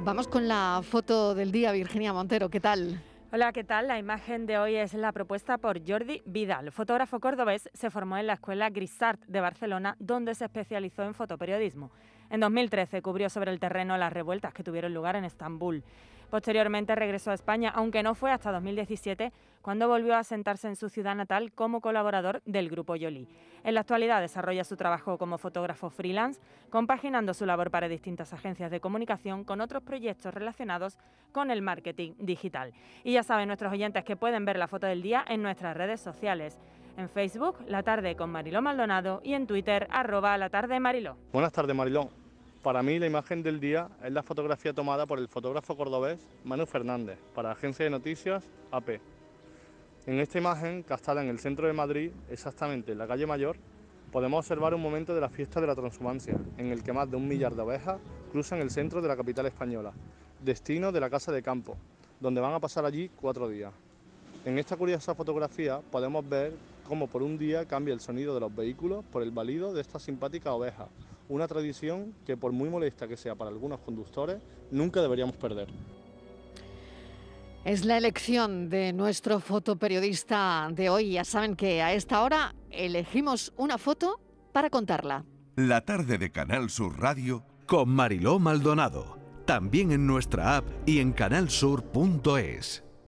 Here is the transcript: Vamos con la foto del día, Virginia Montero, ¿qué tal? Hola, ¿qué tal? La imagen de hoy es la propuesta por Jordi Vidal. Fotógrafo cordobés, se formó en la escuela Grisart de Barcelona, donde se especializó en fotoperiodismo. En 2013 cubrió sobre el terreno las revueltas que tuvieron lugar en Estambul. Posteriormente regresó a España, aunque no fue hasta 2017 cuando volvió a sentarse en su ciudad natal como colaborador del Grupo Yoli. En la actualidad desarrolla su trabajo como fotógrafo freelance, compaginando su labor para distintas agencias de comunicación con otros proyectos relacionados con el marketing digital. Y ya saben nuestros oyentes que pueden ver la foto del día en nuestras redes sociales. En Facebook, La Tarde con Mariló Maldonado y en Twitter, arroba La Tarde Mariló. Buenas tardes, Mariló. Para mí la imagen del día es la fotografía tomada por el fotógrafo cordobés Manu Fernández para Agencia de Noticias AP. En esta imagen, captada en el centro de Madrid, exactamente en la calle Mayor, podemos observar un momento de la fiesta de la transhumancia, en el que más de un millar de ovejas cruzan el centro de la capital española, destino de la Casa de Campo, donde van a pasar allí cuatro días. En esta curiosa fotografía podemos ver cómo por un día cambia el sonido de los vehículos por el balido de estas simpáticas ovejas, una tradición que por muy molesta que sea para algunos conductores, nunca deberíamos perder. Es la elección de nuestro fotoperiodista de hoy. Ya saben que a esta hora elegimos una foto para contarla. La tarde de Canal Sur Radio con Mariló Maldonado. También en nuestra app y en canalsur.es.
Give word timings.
Vamos 0.00 0.28
con 0.28 0.48
la 0.48 0.80
foto 0.82 1.34
del 1.34 1.52
día, 1.52 1.72
Virginia 1.72 2.12
Montero, 2.12 2.48
¿qué 2.48 2.60
tal? 2.60 3.00
Hola, 3.32 3.52
¿qué 3.52 3.64
tal? 3.64 3.88
La 3.88 3.98
imagen 3.98 4.44
de 4.46 4.58
hoy 4.58 4.76
es 4.76 4.92
la 4.92 5.12
propuesta 5.12 5.56
por 5.56 5.80
Jordi 5.88 6.20
Vidal. 6.26 6.70
Fotógrafo 6.70 7.18
cordobés, 7.18 7.70
se 7.72 7.90
formó 7.90 8.18
en 8.18 8.26
la 8.26 8.34
escuela 8.34 8.68
Grisart 8.68 9.24
de 9.26 9.40
Barcelona, 9.40 9.96
donde 9.98 10.34
se 10.34 10.44
especializó 10.44 11.02
en 11.04 11.14
fotoperiodismo. 11.14 11.90
En 12.28 12.40
2013 12.40 13.00
cubrió 13.00 13.30
sobre 13.30 13.50
el 13.50 13.60
terreno 13.60 13.96
las 13.96 14.12
revueltas 14.12 14.52
que 14.52 14.62
tuvieron 14.62 14.92
lugar 14.92 15.16
en 15.16 15.24
Estambul. 15.24 15.82
Posteriormente 16.28 16.94
regresó 16.94 17.30
a 17.30 17.34
España, 17.34 17.70
aunque 17.74 18.02
no 18.02 18.14
fue 18.14 18.30
hasta 18.32 18.52
2017 18.52 19.32
cuando 19.62 19.88
volvió 19.88 20.16
a 20.16 20.24
sentarse 20.24 20.68
en 20.68 20.76
su 20.76 20.88
ciudad 20.88 21.14
natal 21.14 21.52
como 21.52 21.80
colaborador 21.80 22.42
del 22.44 22.68
Grupo 22.68 22.96
Yoli. 22.96 23.28
En 23.64 23.74
la 23.74 23.80
actualidad 23.80 24.20
desarrolla 24.20 24.64
su 24.64 24.76
trabajo 24.76 25.16
como 25.18 25.38
fotógrafo 25.38 25.88
freelance, 25.88 26.40
compaginando 26.68 27.32
su 27.32 27.46
labor 27.46 27.70
para 27.70 27.88
distintas 27.88 28.32
agencias 28.32 28.70
de 28.70 28.80
comunicación 28.80 29.44
con 29.44 29.60
otros 29.60 29.82
proyectos 29.84 30.34
relacionados 30.34 30.98
con 31.30 31.50
el 31.50 31.62
marketing 31.62 32.14
digital. 32.18 32.72
Y 33.04 33.12
ya 33.12 33.22
saben 33.22 33.46
nuestros 33.46 33.72
oyentes 33.72 34.04
que 34.04 34.16
pueden 34.16 34.44
ver 34.44 34.58
la 34.58 34.66
foto 34.66 34.86
del 34.86 35.00
día 35.00 35.24
en 35.28 35.42
nuestras 35.42 35.76
redes 35.76 36.00
sociales. 36.00 36.58
En 36.96 37.08
Facebook, 37.08 37.56
La 37.68 37.82
Tarde 37.82 38.16
con 38.16 38.30
Mariló 38.30 38.60
Maldonado 38.60 39.20
y 39.24 39.34
en 39.34 39.46
Twitter, 39.46 39.86
arroba 39.90 40.36
La 40.36 40.50
Tarde 40.50 40.78
Mariló. 40.80 41.16
Buenas 41.32 41.52
tardes, 41.52 41.74
Mariló. 41.74 42.10
Para 42.62 42.82
mí 42.82 42.98
la 42.98 43.06
imagen 43.06 43.42
del 43.42 43.58
día 43.58 43.88
es 44.04 44.12
la 44.12 44.22
fotografía 44.22 44.72
tomada 44.72 45.06
por 45.06 45.18
el 45.18 45.26
fotógrafo 45.26 45.76
cordobés 45.76 46.28
Manu 46.44 46.64
Fernández 46.64 47.18
para 47.34 47.50
Agencia 47.50 47.84
de 47.84 47.90
Noticias 47.90 48.48
AP. 48.70 49.00
En 50.04 50.18
esta 50.18 50.38
imagen, 50.38 50.82
captada 50.82 51.22
en 51.22 51.28
el 51.28 51.38
centro 51.38 51.68
de 51.68 51.72
Madrid, 51.72 52.10
exactamente 52.28 52.90
en 52.90 52.98
la 52.98 53.06
calle 53.06 53.24
Mayor, 53.24 53.56
podemos 54.10 54.40
observar 54.40 54.74
un 54.74 54.82
momento 54.82 55.14
de 55.14 55.20
la 55.20 55.28
fiesta 55.28 55.60
de 55.60 55.68
la 55.68 55.76
transhumancia, 55.76 56.36
en 56.58 56.72
el 56.72 56.82
que 56.82 56.92
más 56.92 57.08
de 57.08 57.16
un 57.16 57.28
millar 57.28 57.54
de 57.54 57.62
ovejas 57.62 58.00
cruzan 58.32 58.60
el 58.60 58.72
centro 58.72 59.00
de 59.00 59.06
la 59.06 59.16
capital 59.16 59.46
española, 59.46 59.92
destino 60.40 60.90
de 60.90 60.98
la 60.98 61.08
Casa 61.08 61.30
de 61.30 61.40
Campo, 61.40 61.76
donde 62.18 62.40
van 62.40 62.52
a 62.52 62.58
pasar 62.58 62.84
allí 62.84 63.12
cuatro 63.14 63.48
días. 63.48 63.72
En 64.44 64.58
esta 64.58 64.76
curiosa 64.76 65.14
fotografía 65.14 65.80
podemos 65.92 66.28
ver 66.28 66.52
cómo 66.88 67.06
por 67.06 67.22
un 67.22 67.38
día 67.38 67.64
cambia 67.66 67.94
el 67.94 68.00
sonido 68.00 68.34
de 68.34 68.40
los 68.40 68.52
vehículos 68.52 69.04
por 69.04 69.22
el 69.22 69.30
balido 69.30 69.72
de 69.72 69.82
estas 69.82 70.02
simpáticas 70.02 70.52
ovejas, 70.52 70.88
una 71.28 71.46
tradición 71.46 72.12
que 72.26 72.36
por 72.36 72.50
muy 72.50 72.68
molesta 72.68 73.06
que 73.06 73.16
sea 73.16 73.36
para 73.36 73.50
algunos 73.50 73.78
conductores, 73.78 74.42
nunca 74.72 75.00
deberíamos 75.00 75.36
perder. 75.36 75.68
Es 77.64 77.84
la 77.84 77.96
elección 77.96 78.68
de 78.70 78.92
nuestro 78.92 79.38
fotoperiodista 79.38 80.68
de 80.72 80.90
hoy. 80.90 81.12
Ya 81.12 81.24
saben 81.24 81.54
que 81.54 81.80
a 81.80 81.92
esta 81.92 82.22
hora 82.22 82.56
elegimos 82.70 83.52
una 83.56 83.78
foto 83.78 84.20
para 84.52 84.68
contarla. 84.68 85.24
La 85.54 85.82
tarde 85.82 86.18
de 86.18 86.32
Canal 86.32 86.70
Sur 86.70 86.98
Radio 86.98 87.44
con 87.66 87.88
Mariló 87.88 88.40
Maldonado. 88.40 89.16
También 89.46 89.92
en 89.92 90.08
nuestra 90.08 90.56
app 90.56 90.66
y 90.86 90.98
en 90.98 91.12
canalsur.es. 91.12 92.82